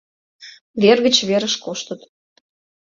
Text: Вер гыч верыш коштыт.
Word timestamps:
Вер 0.81 0.97
гыч 1.05 1.15
верыш 1.29 1.55
коштыт. 1.63 2.01